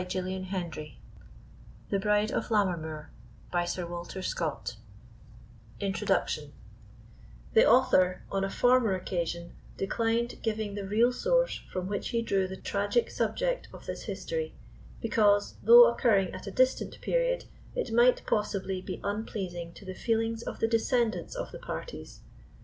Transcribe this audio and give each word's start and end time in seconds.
[Illustration: 0.01 0.45
cover] 0.47 0.57
INTRODUCTION 0.61 0.85
TO 0.95 1.91
THE 1.91 1.99
BRIDE 1.99 2.31
OF 2.31 2.49
LAMMERMOOR 2.49 3.09
The 7.53 7.67
author, 7.67 8.23
on 8.31 8.43
a 8.43 8.49
former 8.49 8.95
occasion, 8.95 9.53
declined 9.77 10.39
giving 10.41 10.73
the 10.73 10.87
real 10.87 11.13
source 11.13 11.59
from 11.71 11.85
which 11.87 12.09
he 12.09 12.23
drew 12.23 12.47
the 12.47 12.57
tragic 12.57 13.11
subject 13.11 13.67
of 13.71 13.85
this 13.85 14.01
history, 14.01 14.55
because, 14.99 15.57
though 15.61 15.85
occurring 15.85 16.33
at 16.33 16.47
a 16.47 16.51
distant 16.51 16.99
period, 17.01 17.45
it 17.75 17.91
might 17.93 18.25
possibly 18.25 18.81
be 18.81 18.99
unpleasing 19.03 19.71
to 19.73 19.85
the 19.85 19.93
feelings 19.93 20.41
of 20.41 20.57
the 20.57 20.67
descendants 20.67 21.35
of 21.35 21.51
the 21.51 21.59
parties. 21.59 22.21